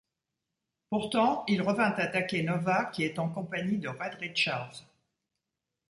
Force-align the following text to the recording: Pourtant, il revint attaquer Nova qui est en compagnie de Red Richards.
Pourtant, 0.89 1.43
il 1.47 1.61
revint 1.61 1.91
attaquer 1.91 2.41
Nova 2.41 2.85
qui 2.85 3.03
est 3.03 3.19
en 3.19 3.29
compagnie 3.29 3.77
de 3.77 3.87
Red 3.87 4.15
Richards. 4.15 4.83